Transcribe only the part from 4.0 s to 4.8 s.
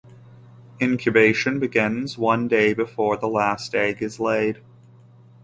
is laid.